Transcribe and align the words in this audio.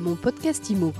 Mon 0.00 0.16
podcast 0.16 0.70
IMO. 0.70 0.94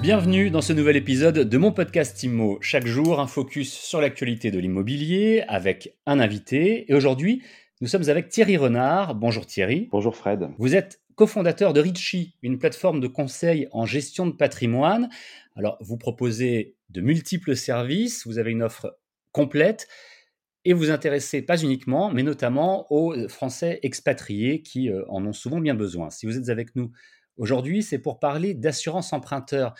Bienvenue 0.00 0.48
dans 0.48 0.62
ce 0.62 0.72
nouvel 0.72 0.96
épisode 0.96 1.40
de 1.40 1.58
mon 1.58 1.72
podcast 1.72 2.22
IMO. 2.22 2.56
Chaque 2.62 2.86
jour, 2.86 3.20
un 3.20 3.26
focus 3.26 3.70
sur 3.70 4.00
l'actualité 4.00 4.50
de 4.50 4.58
l'immobilier 4.58 5.44
avec 5.46 5.94
un 6.06 6.20
invité. 6.20 6.90
Et 6.90 6.94
aujourd'hui, 6.94 7.42
nous 7.82 7.86
sommes 7.86 8.08
avec 8.08 8.30
Thierry 8.30 8.56
Renard. 8.56 9.14
Bonjour 9.14 9.44
Thierry. 9.44 9.90
Bonjour 9.92 10.16
Fred. 10.16 10.48
Vous 10.56 10.74
êtes 10.74 11.02
cofondateur 11.16 11.74
de 11.74 11.80
Richie, 11.80 12.34
une 12.40 12.58
plateforme 12.58 13.00
de 13.00 13.08
conseil 13.08 13.68
en 13.72 13.84
gestion 13.84 14.26
de 14.26 14.32
patrimoine. 14.32 15.10
Alors, 15.54 15.76
vous 15.82 15.98
proposez 15.98 16.76
de 16.88 17.02
multiples 17.02 17.56
services, 17.56 18.26
vous 18.26 18.38
avez 18.38 18.52
une 18.52 18.62
offre 18.62 18.96
complète 19.32 19.86
et 20.64 20.72
vous 20.72 20.90
intéressez 20.90 21.42
pas 21.42 21.60
uniquement, 21.62 22.10
mais 22.10 22.22
notamment 22.22 22.86
aux 22.92 23.28
Français 23.28 23.78
expatriés 23.82 24.62
qui 24.62 24.90
euh, 24.90 25.04
en 25.08 25.24
ont 25.26 25.32
souvent 25.32 25.60
bien 25.60 25.74
besoin. 25.74 26.10
Si 26.10 26.26
vous 26.26 26.36
êtes 26.36 26.48
avec 26.48 26.76
nous 26.76 26.92
aujourd'hui, 27.36 27.82
c'est 27.82 27.98
pour 27.98 28.18
parler 28.18 28.54
d'assurance 28.54 29.12
emprunteur, 29.12 29.74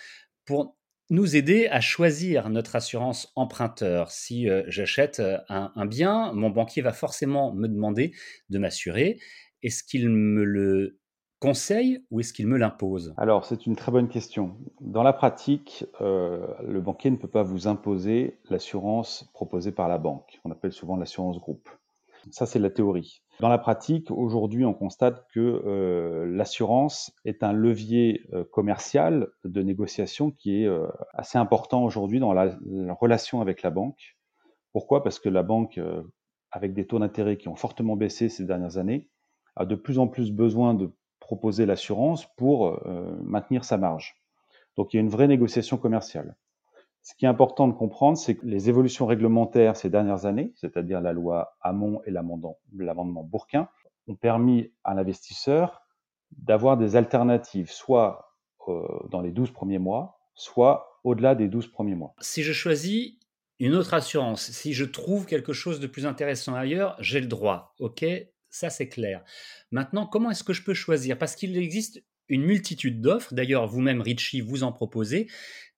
pour 0.46 0.76
nous 1.10 1.36
aider 1.36 1.66
à 1.66 1.80
choisir 1.80 2.48
notre 2.48 2.76
assurance 2.76 3.32
emprunteur. 3.34 4.10
Si 4.10 4.48
euh, 4.48 4.62
j'achète 4.68 5.20
euh, 5.20 5.38
un, 5.48 5.86
bien, 5.86 6.32
mon 6.32 6.50
banquier 6.50 6.82
va 6.82 6.92
forcément 6.92 7.52
me 7.52 7.68
demander 7.68 8.14
de 8.48 8.58
m'assurer. 8.58 9.18
Est-ce 9.62 9.82
qu'il 9.82 10.08
me 10.08 10.44
le 10.44 10.98
conseille 11.40 12.04
ou 12.10 12.20
est-ce 12.20 12.32
qu'il 12.32 12.46
me 12.46 12.56
l'impose? 12.56 13.14
Alors, 13.16 13.44
c'est 13.44 13.66
une 13.66 13.74
très 13.74 13.90
bonne 13.90 14.08
question. 14.08 14.56
Dans 14.80 15.02
la 15.02 15.12
pratique, 15.12 15.86
euh, 16.00 16.46
le 16.62 16.80
banquier 16.80 17.10
ne 17.10 17.16
peut 17.16 17.28
pas 17.28 17.42
vous 17.42 17.66
imposer 17.66 18.38
l'assurance 18.50 19.28
proposée 19.32 19.72
par 19.72 19.88
la 19.88 19.98
banque. 19.98 20.38
On 20.44 20.50
appelle 20.50 20.72
souvent 20.72 20.96
l'assurance 20.96 21.40
groupe. 21.40 21.68
Ça, 22.30 22.44
c'est 22.44 22.58
la 22.58 22.68
théorie. 22.68 23.22
Dans 23.40 23.48
la 23.48 23.56
pratique, 23.56 24.10
aujourd'hui, 24.10 24.66
on 24.66 24.74
constate 24.74 25.26
que 25.32 25.40
euh, 25.40 26.26
l'assurance 26.26 27.12
est 27.24 27.42
un 27.42 27.54
levier 27.54 28.26
euh, 28.34 28.44
commercial 28.44 29.28
de 29.44 29.62
négociation 29.62 30.30
qui 30.30 30.62
est 30.62 30.68
assez 31.14 31.38
important 31.38 31.82
aujourd'hui 31.82 32.20
dans 32.20 32.34
la, 32.34 32.58
la, 32.66 32.92
relation 32.92 33.40
avec 33.40 33.62
la 33.62 33.70
banque. 33.70 34.18
Pourquoi? 34.72 35.02
Parce 35.02 35.18
que 35.18 35.30
la 35.30 35.42
banque, 35.42 35.80
avec 36.52 36.74
des 36.74 36.86
taux 36.86 36.98
d'intérêt 36.98 37.38
qui 37.38 37.48
ont 37.48 37.56
fortement 37.56 37.96
baissé 37.96 38.28
ces 38.28 38.44
dernières 38.44 38.76
années, 38.76 39.08
a 39.56 39.64
de 39.64 39.74
plus 39.74 39.98
en 39.98 40.06
plus 40.06 40.30
besoin 40.30 40.74
de 40.74 40.92
proposer 41.30 41.64
l'assurance 41.64 42.26
pour 42.36 42.66
euh, 42.66 43.16
maintenir 43.22 43.64
sa 43.64 43.78
marge. 43.78 44.16
Donc 44.76 44.92
il 44.92 44.96
y 44.96 44.98
a 44.98 45.00
une 45.00 45.08
vraie 45.08 45.28
négociation 45.28 45.76
commerciale. 45.76 46.34
Ce 47.02 47.14
qui 47.14 47.24
est 47.24 47.28
important 47.28 47.68
de 47.68 47.72
comprendre, 47.72 48.18
c'est 48.18 48.34
que 48.34 48.44
les 48.44 48.68
évolutions 48.68 49.06
réglementaires 49.06 49.76
ces 49.76 49.90
dernières 49.90 50.26
années, 50.26 50.52
c'est-à-dire 50.56 51.00
la 51.00 51.12
loi 51.12 51.56
Hamon 51.60 52.02
et 52.04 52.10
l'amendement 52.10 53.22
Bourquin, 53.22 53.68
ont 54.08 54.16
permis 54.16 54.72
à 54.82 54.92
l'investisseur 54.94 55.82
d'avoir 56.32 56.76
des 56.76 56.96
alternatives, 56.96 57.70
soit 57.70 58.34
euh, 58.66 58.82
dans 59.08 59.20
les 59.20 59.30
12 59.30 59.52
premiers 59.52 59.78
mois, 59.78 60.18
soit 60.34 60.98
au-delà 61.04 61.36
des 61.36 61.46
12 61.46 61.68
premiers 61.68 61.94
mois. 61.94 62.12
Si 62.18 62.42
je 62.42 62.52
choisis 62.52 63.12
une 63.60 63.76
autre 63.76 63.94
assurance, 63.94 64.50
si 64.50 64.72
je 64.72 64.84
trouve 64.84 65.26
quelque 65.26 65.52
chose 65.52 65.78
de 65.78 65.86
plus 65.86 66.06
intéressant 66.06 66.56
ailleurs, 66.56 66.96
j'ai 66.98 67.20
le 67.20 67.28
droit. 67.28 67.76
OK? 67.78 68.04
Ça, 68.50 68.68
c'est 68.68 68.88
clair. 68.88 69.24
Maintenant, 69.70 70.06
comment 70.06 70.30
est-ce 70.30 70.44
que 70.44 70.52
je 70.52 70.62
peux 70.62 70.74
choisir? 70.74 71.16
Parce 71.16 71.36
qu'il 71.36 71.56
existe 71.56 72.02
une 72.28 72.44
multitude 72.44 73.00
d'offres. 73.00 73.34
D'ailleurs, 73.34 73.66
vous-même, 73.66 74.00
Richie, 74.00 74.40
vous 74.40 74.62
en 74.62 74.72
proposez. 74.72 75.28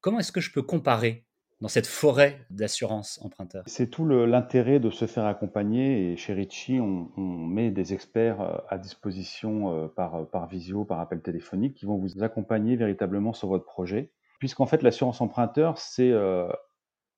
Comment 0.00 0.18
est-ce 0.18 0.32
que 0.32 0.40
je 0.40 0.52
peux 0.52 0.62
comparer 0.62 1.24
dans 1.60 1.68
cette 1.68 1.86
forêt 1.86 2.44
d'assurance 2.50 3.20
emprunteur? 3.22 3.62
C'est 3.66 3.88
tout 3.88 4.06
l'intérêt 4.06 4.80
de 4.80 4.90
se 4.90 5.06
faire 5.06 5.26
accompagner. 5.26 6.12
Et 6.12 6.16
chez 6.16 6.32
Richie, 6.32 6.80
on, 6.80 7.10
met 7.16 7.70
des 7.70 7.94
experts 7.94 8.40
euh, 8.40 8.56
à 8.68 8.78
disposition 8.78 9.84
euh, 9.84 9.88
par, 9.88 10.28
par 10.30 10.48
visio, 10.48 10.84
par 10.84 11.00
appel 11.00 11.20
téléphonique, 11.22 11.74
qui 11.74 11.86
vont 11.86 11.98
vous 11.98 12.22
accompagner 12.22 12.76
véritablement 12.76 13.32
sur 13.32 13.48
votre 13.48 13.64
projet. 13.64 14.10
Puisqu'en 14.38 14.66
fait, 14.66 14.82
l'assurance 14.82 15.20
emprunteur, 15.20 15.78
c'est 15.78 16.10
euh, 16.10 16.48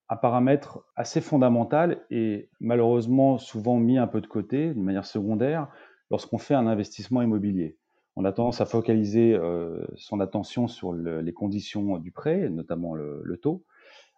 un 0.09 0.17
paramètre 0.17 0.85
assez 0.97 1.21
fondamental 1.21 2.05
et 2.11 2.51
malheureusement 2.61 3.39
souvent 3.39 3.79
mis 3.79 3.99
un 3.99 4.07
peu 4.07 4.21
de 4.21 4.27
côté 4.27 4.75
de 4.75 4.81
manière 4.81 5.07
secondaire 5.07 5.69
lorsqu'on 6.11 6.39
fait 6.39 6.55
un 6.55 6.67
investissement 6.67 7.23
immobilier. 7.23 7.79
On 8.17 8.25
a 8.25 8.33
tendance 8.33 8.61
à 8.61 8.67
focaliser 8.67 9.35
euh, 9.35 9.85
son 9.97 10.21
attention 10.21 10.69
sur 10.69 10.93
le, 10.93 11.21
les 11.21 11.33
conditions 11.33 11.99
du 11.99 12.13
prêt, 12.13 12.49
notamment 12.49 12.95
le, 12.95 13.37
taux. 13.43 13.65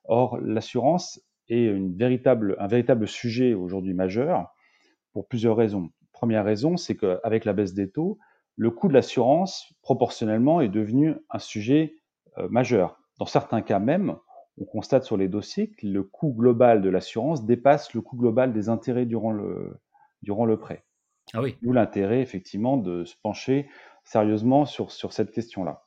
Or, 0.04 0.38
l'assurance 0.38 1.20
est 1.48 1.68
un 1.70 1.88
véritable 1.96 3.08
sujet 3.08 3.54
aujourd'hui 3.54 3.94
majeur 3.94 4.52
pour 5.12 5.28
plusieurs 5.28 5.56
raisons. 5.56 5.90
Première 6.12 6.44
raison, 6.44 6.76
c'est 6.76 6.96
qu'avec 6.96 7.44
la 7.44 7.52
baisse 7.52 7.72
des 7.72 7.90
taux, 7.90 8.18
le 8.56 8.70
coût 8.70 8.88
de 8.88 8.94
l'assurance, 8.94 9.72
proportionnellement, 9.82 10.60
est 10.60 10.68
devenu 10.68 11.14
un 11.30 11.38
sujet 11.38 11.94
euh, 12.38 12.48
majeur. 12.48 12.98
Dans 13.18 13.26
certains 13.26 13.62
cas 13.62 13.78
même, 13.78 14.16
on 14.58 14.64
constate 14.64 15.04
sur 15.04 15.16
les 15.16 15.28
dossiers 15.28 15.70
que 15.70 15.86
le 15.86 16.02
coût 16.02 16.32
global 16.32 16.82
de 16.82 16.88
l'assurance 16.88 17.44
dépasse 17.44 17.94
le 17.94 18.00
coût 18.00 18.16
global 18.16 18.52
des 18.52 18.68
intérêts 18.68 19.06
durant 19.06 19.32
le, 19.32 19.78
durant 20.22 20.46
le 20.46 20.58
prêt. 20.58 20.84
Ah 21.34 21.42
oui. 21.42 21.56
D'où 21.62 21.72
l'intérêt, 21.72 22.20
effectivement, 22.20 22.76
de 22.76 23.04
se 23.04 23.16
pencher 23.22 23.68
sérieusement 24.04 24.64
sur, 24.64 24.92
sur 24.92 25.12
cette 25.12 25.32
question-là. 25.32 25.82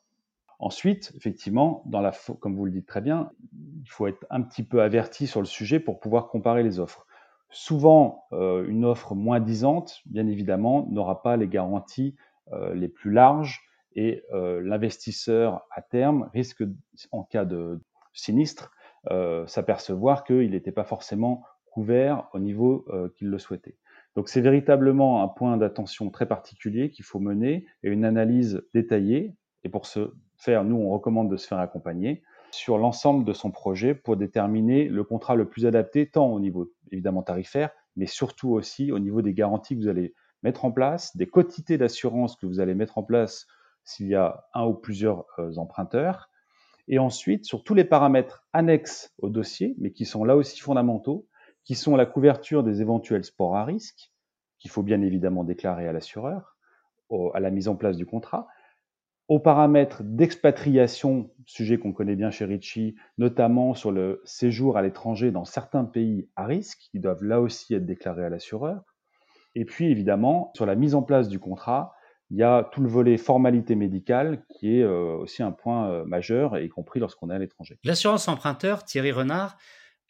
Ensuite, 0.59 1.13
effectivement, 1.15 1.83
dans 1.85 2.01
la, 2.01 2.11
comme 2.41 2.55
vous 2.55 2.65
le 2.65 2.71
dites 2.71 2.85
très 2.85 2.99
bien, 2.99 3.31
il 3.53 3.89
faut 3.89 4.07
être 4.07 4.25
un 4.29 4.41
petit 4.41 4.63
peu 4.63 4.81
averti 4.81 5.25
sur 5.25 5.39
le 5.39 5.45
sujet 5.45 5.79
pour 5.79 6.01
pouvoir 6.01 6.27
comparer 6.27 6.63
les 6.63 6.79
offres. 6.79 7.07
Souvent, 7.49 8.25
euh, 8.33 8.67
une 8.67 8.83
offre 8.83 9.15
moins 9.15 9.39
disante, 9.39 10.01
bien 10.05 10.27
évidemment, 10.27 10.85
n'aura 10.91 11.23
pas 11.23 11.37
les 11.37 11.47
garanties 11.47 12.15
euh, 12.51 12.75
les 12.75 12.89
plus 12.89 13.11
larges 13.11 13.61
et 13.95 14.23
euh, 14.33 14.61
l'investisseur 14.61 15.65
à 15.71 15.81
terme 15.81 16.29
risque, 16.33 16.63
en 17.11 17.23
cas 17.23 17.45
de, 17.45 17.81
sinistre, 18.13 18.71
euh, 19.11 19.45
s'apercevoir 19.47 20.23
qu'il 20.23 20.51
n'était 20.51 20.71
pas 20.71 20.83
forcément 20.83 21.43
couvert 21.71 22.27
au 22.33 22.39
niveau 22.39 22.85
euh, 22.89 23.09
qu'il 23.17 23.29
le 23.29 23.39
souhaitait. 23.39 23.77
Donc 24.15 24.27
c'est 24.27 24.41
véritablement 24.41 25.23
un 25.23 25.27
point 25.27 25.55
d'attention 25.57 26.09
très 26.09 26.25
particulier 26.25 26.89
qu'il 26.89 27.05
faut 27.05 27.19
mener 27.19 27.65
et 27.83 27.89
une 27.89 28.05
analyse 28.05 28.63
détaillée. 28.73 29.35
Et 29.63 29.69
pour 29.69 29.85
ce 29.85 30.13
faire, 30.37 30.63
nous, 30.63 30.77
on 30.77 30.89
recommande 30.89 31.29
de 31.29 31.37
se 31.37 31.47
faire 31.47 31.59
accompagner 31.59 32.23
sur 32.51 32.77
l'ensemble 32.77 33.25
de 33.25 33.33
son 33.33 33.51
projet 33.51 33.93
pour 33.93 34.17
déterminer 34.17 34.85
le 34.85 35.03
contrat 35.03 35.35
le 35.35 35.47
plus 35.47 35.65
adapté, 35.65 36.09
tant 36.09 36.27
au 36.27 36.39
niveau 36.39 36.71
évidemment 36.91 37.21
tarifaire, 37.21 37.69
mais 37.95 38.07
surtout 38.07 38.51
aussi 38.51 38.91
au 38.91 38.99
niveau 38.99 39.21
des 39.21 39.33
garanties 39.33 39.75
que 39.75 39.81
vous 39.81 39.87
allez 39.89 40.13
mettre 40.41 40.65
en 40.65 40.71
place, 40.71 41.15
des 41.15 41.27
quotités 41.27 41.77
d'assurance 41.77 42.35
que 42.35 42.45
vous 42.45 42.59
allez 42.59 42.73
mettre 42.73 42.97
en 42.97 43.03
place 43.03 43.45
s'il 43.83 44.07
y 44.07 44.15
a 44.15 44.45
un 44.53 44.65
ou 44.65 44.73
plusieurs 44.73 45.25
euh, 45.37 45.55
emprunteurs, 45.57 46.28
et 46.89 46.99
ensuite 46.99 47.45
sur 47.45 47.63
tous 47.63 47.75
les 47.75 47.85
paramètres 47.85 48.45
annexes 48.51 49.13
au 49.19 49.29
dossier, 49.29 49.75
mais 49.77 49.91
qui 49.91 50.05
sont 50.05 50.23
là 50.23 50.35
aussi 50.35 50.59
fondamentaux, 50.59 51.27
qui 51.63 51.75
sont 51.75 51.95
la 51.95 52.07
couverture 52.07 52.63
des 52.63 52.81
éventuels 52.81 53.23
sports 53.23 53.55
à 53.55 53.63
risque, 53.63 54.11
qu'il 54.57 54.71
faut 54.71 54.83
bien 54.83 55.01
évidemment 55.01 55.43
déclarer 55.43 55.87
à 55.87 55.93
l'assureur, 55.93 56.57
à 57.33 57.39
la 57.39 57.51
mise 57.51 57.67
en 57.67 57.75
place 57.75 57.95
du 57.95 58.05
contrat, 58.05 58.47
aux 59.27 59.39
paramètres 59.39 60.01
d'expatriation, 60.03 61.29
sujet 61.45 61.77
qu'on 61.77 61.93
connaît 61.93 62.15
bien 62.15 62.31
chez 62.31 62.45
Ritchie, 62.45 62.95
notamment 63.19 63.75
sur 63.75 63.91
le 63.91 64.21
séjour 64.25 64.75
à 64.75 64.81
l'étranger 64.81 65.29
dans 65.29 65.45
certains 65.45 65.85
pays 65.85 66.27
à 66.35 66.45
risque, 66.45 66.79
qui 66.91 66.99
doivent 66.99 67.23
là 67.23 67.39
aussi 67.39 67.75
être 67.75 67.85
déclarés 67.85 68.25
à 68.25 68.29
l'assureur, 68.29 68.81
et 69.53 69.65
puis 69.65 69.91
évidemment 69.91 70.51
sur 70.55 70.65
la 70.65 70.75
mise 70.75 70.95
en 70.95 71.03
place 71.03 71.29
du 71.29 71.39
contrat, 71.39 71.93
il 72.31 72.37
y 72.37 72.43
a 72.43 72.69
tout 72.71 72.81
le 72.81 72.87
volet 72.87 73.17
formalité 73.17 73.75
médicale 73.75 74.43
qui 74.49 74.77
est 74.77 74.83
euh, 74.83 75.17
aussi 75.17 75.41
un 75.41 75.51
point 75.51 75.89
euh, 75.89 76.05
majeur, 76.05 76.59
y 76.59 76.69
compris 76.69 76.99
lorsqu'on 76.99 77.29
est 77.29 77.35
à 77.35 77.39
l'étranger. 77.39 77.79
L'assurance 77.83 78.27
emprunteur, 78.27 78.83
Thierry 78.83 79.11
Renard, 79.11 79.57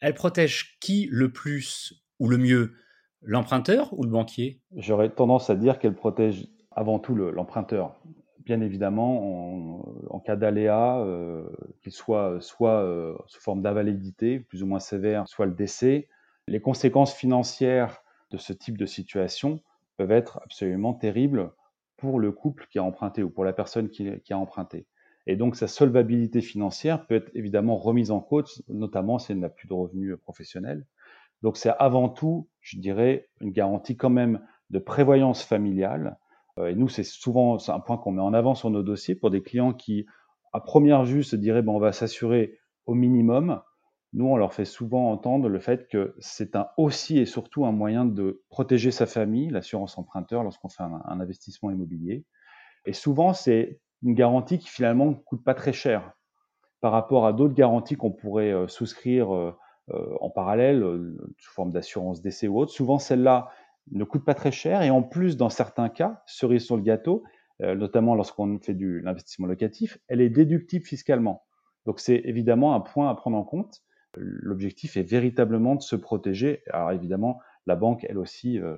elle 0.00 0.14
protège 0.14 0.78
qui 0.80 1.08
le 1.10 1.32
plus 1.32 2.04
ou 2.18 2.28
le 2.28 2.36
mieux? 2.36 2.74
L'emprunteur 3.22 3.92
ou 3.98 4.04
le 4.04 4.10
banquier? 4.10 4.60
J'aurais 4.76 5.10
tendance 5.10 5.50
à 5.50 5.54
dire 5.54 5.78
qu'elle 5.78 5.94
protège 5.94 6.46
avant 6.70 6.98
tout 6.98 7.14
l'emprunteur. 7.14 8.00
Bien 8.44 8.60
évidemment, 8.62 9.82
en, 10.10 10.20
cas 10.20 10.36
d'aléa, 10.36 10.98
euh, 11.00 11.44
qu'il 11.82 11.92
soit 11.92 12.40
soit 12.40 12.86
sous 13.26 13.40
forme 13.40 13.60
d'invalidité, 13.60 14.40
plus 14.40 14.62
ou 14.62 14.66
moins 14.66 14.80
sévère, 14.80 15.28
soit 15.28 15.46
le 15.46 15.52
décès, 15.52 16.08
les 16.46 16.60
conséquences 16.60 17.14
financières 17.14 18.02
de 18.30 18.38
ce 18.38 18.52
type 18.52 18.78
de 18.78 18.86
situation 18.86 19.60
peuvent 19.98 20.10
être 20.10 20.40
absolument 20.42 20.94
terribles 20.94 21.52
pour 22.00 22.18
le 22.18 22.32
couple 22.32 22.66
qui 22.70 22.78
a 22.78 22.82
emprunté 22.82 23.22
ou 23.22 23.30
pour 23.30 23.44
la 23.44 23.52
personne 23.52 23.90
qui, 23.90 24.08
a 24.30 24.38
emprunté. 24.38 24.86
Et 25.26 25.36
donc 25.36 25.54
sa 25.54 25.68
solvabilité 25.68 26.40
financière 26.40 27.06
peut 27.06 27.14
être 27.14 27.30
évidemment 27.34 27.76
remise 27.76 28.10
en 28.10 28.20
cause, 28.20 28.64
notamment 28.68 29.18
si 29.18 29.32
elle 29.32 29.38
n'a 29.38 29.50
plus 29.50 29.68
de 29.68 29.74
revenus 29.74 30.16
professionnels. 30.22 30.86
Donc 31.42 31.56
c'est 31.56 31.72
avant 31.78 32.08
tout, 32.08 32.48
je 32.60 32.78
dirais, 32.78 33.28
une 33.40 33.52
garantie 33.52 33.96
quand 33.96 34.10
même 34.10 34.40
de 34.70 34.78
prévoyance 34.78 35.42
familiale. 35.42 36.18
Euh, 36.58 36.68
et 36.68 36.74
nous, 36.74 36.88
c'est 36.88 37.04
souvent 37.04 37.58
un 37.68 37.80
point 37.80 37.98
qu'on 37.98 38.12
met 38.12 38.22
en 38.22 38.34
avant 38.34 38.54
sur 38.54 38.70
nos 38.70 38.82
dossiers 38.82 39.14
pour 39.14 39.30
des 39.30 39.42
clients 39.42 39.72
qui, 39.72 40.06
à 40.52 40.60
première 40.60 41.04
vue, 41.04 41.22
se 41.22 41.36
diraient, 41.36 41.62
bon, 41.62 41.76
on 41.76 41.80
va 41.80 41.92
s'assurer 41.92 42.58
au 42.86 42.94
minimum. 42.94 43.60
Nous, 44.12 44.26
on 44.26 44.36
leur 44.36 44.54
fait 44.54 44.64
souvent 44.64 45.12
entendre 45.12 45.48
le 45.48 45.60
fait 45.60 45.88
que 45.88 46.14
c'est 46.18 46.56
un, 46.56 46.68
aussi 46.76 47.18
et 47.18 47.26
surtout 47.26 47.64
un 47.64 47.72
moyen 47.72 48.04
de 48.04 48.42
protéger 48.48 48.90
sa 48.90 49.06
famille, 49.06 49.50
l'assurance 49.50 49.98
emprunteur, 49.98 50.42
lorsqu'on 50.42 50.68
fait 50.68 50.82
un, 50.82 51.02
investissement 51.06 51.70
immobilier. 51.70 52.24
Et 52.86 52.92
souvent, 52.92 53.32
c'est 53.32 53.80
une 54.02 54.14
garantie 54.14 54.58
qui 54.58 54.68
finalement 54.68 55.14
coûte 55.14 55.44
pas 55.44 55.54
très 55.54 55.72
cher 55.72 56.12
par 56.80 56.92
rapport 56.92 57.26
à 57.26 57.32
d'autres 57.32 57.54
garanties 57.54 57.96
qu'on 57.96 58.10
pourrait 58.10 58.52
euh, 58.52 58.66
souscrire 58.66 59.32
euh, 59.34 59.56
euh, 59.90 60.16
en 60.20 60.30
parallèle, 60.30 60.82
sous 61.38 61.52
forme 61.52 61.70
d'assurance 61.70 62.20
décès 62.20 62.48
ou 62.48 62.58
autre. 62.58 62.72
Souvent, 62.72 62.98
celle-là 62.98 63.50
ne 63.92 64.02
coûte 64.02 64.24
pas 64.24 64.34
très 64.34 64.52
cher 64.52 64.82
et 64.82 64.90
en 64.90 65.02
plus, 65.02 65.36
dans 65.36 65.50
certains 65.50 65.88
cas, 65.88 66.22
cerise 66.26 66.64
sur 66.64 66.76
le 66.76 66.82
gâteau, 66.82 67.24
notamment 67.58 68.14
lorsqu'on 68.14 68.58
fait 68.58 68.72
de 68.72 69.00
l'investissement 69.02 69.46
locatif, 69.46 69.98
elle 70.08 70.22
est 70.22 70.30
déductible 70.30 70.84
fiscalement. 70.84 71.44
Donc, 71.84 72.00
c'est 72.00 72.22
évidemment 72.24 72.74
un 72.74 72.80
point 72.80 73.10
à 73.10 73.14
prendre 73.14 73.36
en 73.36 73.42
compte. 73.44 73.82
L'objectif 74.16 74.96
est 74.96 75.02
véritablement 75.02 75.76
de 75.76 75.82
se 75.82 75.96
protéger. 75.96 76.62
Alors 76.72 76.90
évidemment, 76.92 77.40
la 77.66 77.76
banque, 77.76 78.04
elle 78.08 78.18
aussi, 78.18 78.58
euh, 78.58 78.76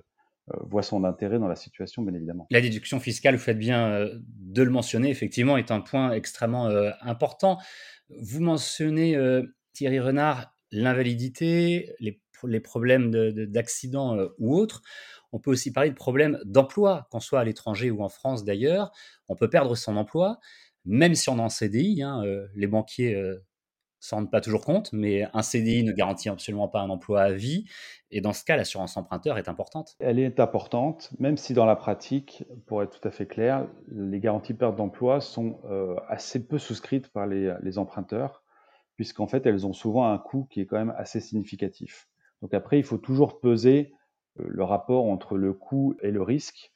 euh, 0.52 0.58
voit 0.60 0.82
son 0.82 1.04
intérêt 1.04 1.38
dans 1.38 1.48
la 1.48 1.56
situation, 1.56 2.02
bien 2.02 2.14
évidemment. 2.14 2.46
La 2.50 2.60
déduction 2.60 3.00
fiscale, 3.00 3.36
vous 3.36 3.42
faites 3.42 3.58
bien 3.58 3.90
euh, 3.90 4.18
de 4.22 4.62
le 4.62 4.70
mentionner, 4.70 5.08
effectivement, 5.10 5.56
est 5.56 5.70
un 5.70 5.80
point 5.80 6.12
extrêmement 6.12 6.68
important. 7.00 7.58
Vous 8.20 8.40
mentionnez, 8.40 9.16
Thierry 9.72 10.00
Renard, 10.00 10.54
l'invalidité, 10.70 11.94
les, 12.00 12.20
problèmes 12.60 13.10
d'accident 13.10 14.18
ou 14.38 14.54
autres. 14.54 14.82
On 15.30 15.38
peut 15.38 15.50
aussi 15.50 15.72
parler 15.72 15.90
de 15.90 15.94
problèmes 15.94 16.38
d'emploi, 16.44 17.06
qu'on 17.10 17.20
soit 17.20 17.40
à 17.40 17.44
l'étranger 17.44 17.90
ou 17.90 18.02
en 18.02 18.08
France 18.08 18.44
d'ailleurs. 18.44 18.90
On 19.28 19.36
peut 19.36 19.48
perdre 19.48 19.76
son 19.76 19.96
emploi, 19.96 20.38
même 20.84 21.14
si 21.14 21.30
on 21.30 21.38
est 21.38 21.42
en 21.42 21.48
CDI. 21.48 22.02
Hein, 22.02 22.22
les 22.54 22.66
banquiers 22.66 23.16
s'en 24.02 24.16
rendent 24.16 24.30
pas 24.30 24.40
toujours 24.40 24.64
compte, 24.64 24.92
mais 24.92 25.28
un 25.32 25.42
CDI 25.42 25.84
ne 25.84 25.92
garantit 25.92 26.28
absolument 26.28 26.66
pas 26.66 26.80
un 26.80 26.90
emploi 26.90 27.22
à 27.22 27.30
vie. 27.30 27.66
Et 28.10 28.20
dans 28.20 28.32
ce 28.32 28.44
cas, 28.44 28.56
l'assurance 28.56 28.96
emprunteur 28.96 29.38
est 29.38 29.48
importante. 29.48 29.94
Elle 30.00 30.18
est 30.18 30.40
importante, 30.40 31.10
même 31.20 31.36
si 31.36 31.54
dans 31.54 31.66
la 31.66 31.76
pratique, 31.76 32.44
pour 32.66 32.82
être 32.82 32.98
tout 32.98 33.06
à 33.06 33.12
fait 33.12 33.26
clair, 33.26 33.68
les 33.88 34.18
garanties 34.18 34.54
perte 34.54 34.74
d'emploi 34.74 35.20
sont 35.20 35.60
euh, 35.66 35.94
assez 36.08 36.44
peu 36.44 36.58
souscrites 36.58 37.08
par 37.12 37.28
les, 37.28 37.78
emprunteurs, 37.78 38.42
puisqu'en 38.96 39.28
fait, 39.28 39.46
elles 39.46 39.66
ont 39.66 39.72
souvent 39.72 40.10
un 40.10 40.18
coût 40.18 40.48
qui 40.50 40.60
est 40.60 40.66
quand 40.66 40.78
même 40.78 40.94
assez 40.96 41.20
significatif. 41.20 42.08
Donc 42.42 42.54
après, 42.54 42.78
il 42.78 42.84
faut 42.84 42.98
toujours 42.98 43.38
peser 43.38 43.94
euh, 44.40 44.44
le 44.48 44.64
rapport 44.64 45.06
entre 45.06 45.36
le 45.36 45.52
coût 45.52 45.94
et 46.02 46.10
le 46.10 46.22
risque. 46.22 46.72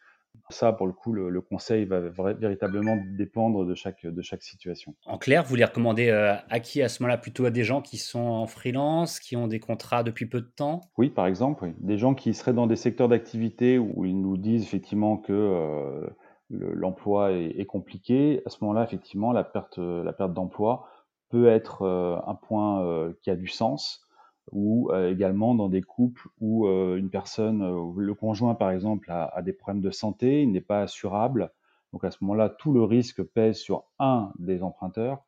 Ça, 0.50 0.72
pour 0.72 0.86
le 0.86 0.92
coup, 0.92 1.12
le, 1.12 1.40
conseil 1.40 1.84
va 1.84 2.00
véritablement 2.00 2.96
dépendre 3.16 3.64
de 3.64 3.74
chaque, 3.74 4.06
de 4.06 4.22
chaque 4.22 4.42
situation. 4.42 4.94
En 5.06 5.18
clair, 5.18 5.44
vous 5.44 5.56
les 5.56 5.64
recommandez 5.64 6.08
euh, 6.08 6.34
à 6.48 6.60
qui 6.60 6.82
à 6.82 6.88
ce 6.88 7.02
moment-là 7.02 7.18
Plutôt 7.18 7.44
à 7.46 7.50
des 7.50 7.64
gens 7.64 7.82
qui 7.82 7.98
sont 7.98 8.20
en 8.20 8.46
freelance, 8.46 9.18
qui 9.18 9.36
ont 9.36 9.48
des 9.48 9.60
contrats 9.60 10.02
depuis 10.02 10.26
peu 10.26 10.40
de 10.40 10.46
temps? 10.46 10.80
Oui, 10.98 11.10
par 11.10 11.26
exemple, 11.26 11.72
des 11.78 11.98
gens 11.98 12.14
qui 12.14 12.34
seraient 12.34 12.52
dans 12.52 12.66
des 12.66 12.76
secteurs 12.76 13.08
d'activité 13.08 13.78
où 13.78 14.04
ils 14.04 14.20
nous 14.20 14.36
disent 14.36 14.62
effectivement 14.62 15.16
que 15.16 15.32
euh, 15.32 16.06
l'emploi 16.50 17.32
est, 17.32 17.66
compliqué. 17.66 18.42
À 18.46 18.50
ce 18.50 18.58
moment-là, 18.62 18.84
effectivement, 18.84 19.32
la 19.32 19.44
perte, 19.44 19.78
la 19.78 20.12
perte 20.12 20.32
d'emploi 20.32 20.88
peut 21.28 21.48
être 21.48 21.82
euh, 21.82 22.16
un 22.26 22.34
point 22.34 23.12
qui 23.22 23.30
a 23.30 23.36
du 23.36 23.48
sens 23.48 24.05
ou 24.52 24.90
euh, 24.92 25.10
également 25.10 25.54
dans 25.54 25.68
des 25.68 25.82
couples 25.82 26.28
où 26.40 26.66
euh, 26.66 26.96
une 26.96 27.10
personne, 27.10 27.62
euh, 27.62 27.92
le 27.96 28.14
conjoint 28.14 28.54
par 28.54 28.70
exemple, 28.70 29.10
a, 29.10 29.24
a, 29.24 29.42
des 29.42 29.52
problèmes 29.52 29.82
de 29.82 29.90
santé, 29.90 30.42
il 30.42 30.52
n'est 30.52 30.60
pas 30.60 30.82
assurable. 30.82 31.52
Donc 31.92 32.04
à 32.04 32.10
ce 32.10 32.18
moment-là, 32.22 32.50
tout 32.50 32.72
le 32.72 32.82
risque 32.84 33.22
pèse 33.22 33.56
sur 33.58 33.84
un 33.98 34.32
des 34.38 34.62
emprunteurs. 34.62 35.24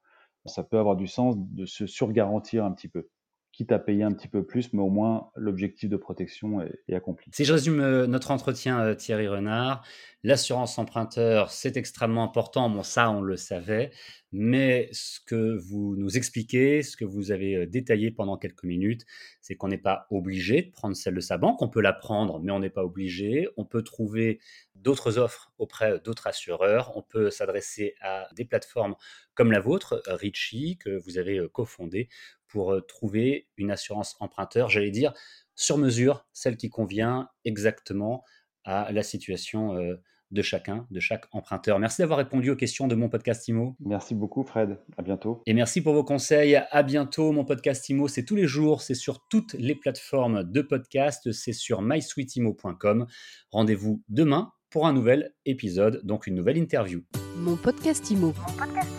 Ça 0.47 0.63
peut 0.63 0.79
avoir 0.79 0.97
du 0.97 1.07
sens 1.07 1.37
de 1.39 1.67
se 1.67 1.87
surgarantir 1.87 2.65
un 2.65 2.73
petit 2.73 2.89
peu 2.89 3.09
quitte 3.59 3.73
à 3.73 3.81
payer 3.81 4.05
un 4.05 4.13
petit 4.13 4.29
peu 4.29 4.47
plus, 4.47 4.73
mais 4.73 4.81
au 4.81 4.89
moins 4.89 5.31
l'objectif 5.35 5.91
de 5.91 5.97
protection 5.97 6.63
est, 6.63 6.95
accompli. 6.95 7.29
Si 7.35 7.45
je 7.45 7.53
résume 7.53 7.81
euh, 7.81 8.07
notre 8.07 8.31
entretien, 8.31 8.79
euh, 8.79 8.95
Thierry 8.95 9.27
Renard, 9.27 9.85
l'assurance 10.23 10.79
emprunteur, 10.79 11.51
c'est 11.51 11.77
extrêmement 11.77 12.23
important. 12.23 12.71
Bon, 12.71 12.85
ça, 12.85 13.11
on 13.11 13.21
le 13.21 13.37
savait, 13.37 13.91
mais 14.31 14.89
ce 14.93 15.19
que 15.27 15.57
vous 15.57 15.97
nous 15.97 16.17
expliquez, 16.17 16.85
ce 16.85 16.97
que 16.97 17.05
vous 17.05 17.33
avez 17.33 17.57
euh, 17.57 17.67
détaillé 17.67 18.13
pendant 18.13 18.37
quelques 18.37 18.63
minutes, 18.63 19.05
c'est 19.41 19.57
qu'on 19.57 19.67
n'est 19.67 19.77
pas 19.77 20.07
obligé 20.11 20.63
de 20.63 20.71
prendre 20.71 20.95
celle 20.95 21.17
de 21.17 21.21
sa 21.21 21.37
banque. 21.37 21.61
On 21.61 21.69
peut 21.69 21.81
la 21.81 21.93
prendre, 21.93 22.39
mais 22.39 22.53
on 22.53 22.61
n'est 22.61 22.71
pas 22.71 22.85
obligé. 22.85 23.49
On 23.57 23.65
peut 23.65 23.83
trouver 23.83 24.39
d'autres 24.83 25.19
offres 25.19 25.53
auprès 25.59 26.01
d'autres 26.01 26.27
assureurs. 26.27 26.97
On 26.97 27.03
peut 27.03 27.31
s'adresser 27.31 27.95
à 28.01 28.29
des 28.35 28.45
plateformes 28.45 28.95
comme 29.35 29.53
la 29.53 29.61
vôtre, 29.61 30.03
Richie, 30.07 30.79
que 30.79 30.99
vous 30.99 31.19
avez 31.19 31.49
cofondée 31.53 32.09
pour 32.49 32.73
euh, 32.73 32.81
trouver 32.81 33.47
une 33.57 33.71
assurance 33.71 34.17
emprunteur, 34.21 34.69
j'allais 34.69 34.91
dire, 34.91 35.13
sur 35.55 35.79
mesure, 35.79 36.27
celle 36.33 36.57
qui 36.57 36.71
convient 36.71 37.29
exactement 37.45 38.25
à 38.65 38.91
la 38.93 39.03
situation 39.03 39.75
euh, 39.77 39.97
de 40.31 40.43
chacun, 40.43 40.87
de 40.91 41.01
chaque 41.01 41.25
emprunteur. 41.33 41.79
Merci 41.79 42.03
d'avoir 42.03 42.19
répondu 42.19 42.51
aux 42.51 42.57
questions 42.57 42.87
de 42.87 42.95
mon 42.95 43.09
podcast 43.09 43.49
IMO. 43.49 43.77
Merci 43.81 44.15
beaucoup 44.15 44.45
Fred, 44.45 44.79
à 44.99 45.03
bientôt. 45.03 45.43
Et 45.47 45.55
merci 45.55 45.81
pour 45.81 45.95
vos 45.95 46.05
conseils, 46.05 46.57
à 46.57 46.83
bientôt. 46.83 47.33
Mon 47.33 47.45
podcast 47.45 47.89
IMO, 47.89 48.09
c'est 48.09 48.25
tous 48.25 48.37
les 48.37 48.47
jours, 48.47 48.83
c'est 48.83 48.95
sur 48.95 49.27
toutes 49.29 49.55
les 49.55 49.75
plateformes 49.75 50.45
de 50.45 50.61
podcast, 50.61 51.33
c'est 51.33 51.55
sur 51.55 51.81
mysweetimo.com. 51.81 53.07
Rendez-vous 53.51 54.03
demain 54.09 54.53
pour 54.71 54.87
un 54.87 54.93
nouvel 54.93 55.33
épisode, 55.47 56.01
donc 56.05 56.27
une 56.27 56.35
nouvelle 56.35 56.59
interview. 56.59 57.03
Mon 57.37 57.57
podcast 57.57 58.11
IMO. 58.11 58.35
Mon 58.35 58.53
podcast 58.67 58.98